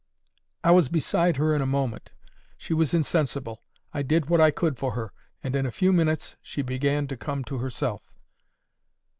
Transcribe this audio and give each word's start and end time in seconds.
I 0.63 0.71
was 0.71 0.89
beside 0.89 1.37
her 1.37 1.55
in 1.55 1.61
a 1.61 1.67
moment. 1.67 2.09
She 2.57 2.73
was 2.73 2.91
insensible. 2.95 3.61
I 3.93 4.01
did 4.01 4.31
what 4.31 4.41
I 4.41 4.49
could 4.49 4.75
for 4.79 4.93
her, 4.93 5.13
and 5.43 5.55
in 5.55 5.67
a 5.67 5.71
few 5.71 5.93
minutes 5.93 6.37
she 6.41 6.63
began 6.63 7.05
to 7.05 7.15
come 7.15 7.43
to 7.43 7.59
herself. 7.59 8.01